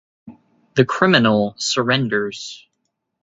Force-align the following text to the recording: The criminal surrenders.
The 0.73 0.83
criminal 0.83 1.53
surrenders. 1.59 2.65